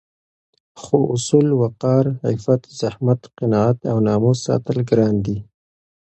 خو 0.81 0.97
اصول، 1.15 1.47
وقار، 1.61 2.05
عفت، 2.29 2.61
زحمت، 2.79 3.21
قناعت 3.37 3.79
او 3.91 3.97
ناموس 4.07 4.37
ساتل 4.47 4.77
ګران 4.89 5.15
دي 5.25 5.37